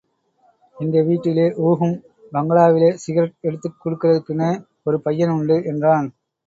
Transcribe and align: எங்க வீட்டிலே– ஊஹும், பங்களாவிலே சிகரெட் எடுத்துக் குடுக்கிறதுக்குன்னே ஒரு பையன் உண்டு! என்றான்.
எங்க 0.77 1.01
வீட்டிலே– 1.01 1.45
ஊஹும், 1.67 1.93
பங்களாவிலே 2.31 2.89
சிகரெட் 2.97 3.39
எடுத்துக் 3.41 3.79
குடுக்கிறதுக்குன்னே 3.83 4.51
ஒரு 4.83 4.99
பையன் 5.01 5.35
உண்டு! 5.37 5.57
என்றான். 5.65 6.09